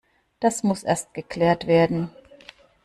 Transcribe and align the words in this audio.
Das 0.39 0.63
muss 0.63 0.81
erst 0.81 1.13
geklärt 1.13 1.67
werden. 1.67 2.09